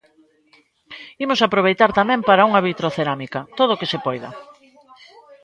Imos 1.23 1.39
aproveitar 1.41 1.89
tamén 1.99 2.19
para 2.27 2.45
unha 2.49 2.65
vitrocerámica, 2.69 3.39
todo 3.57 3.71
o 3.73 3.79
que 3.79 3.89
se 3.91 3.99
poida. 4.05 4.29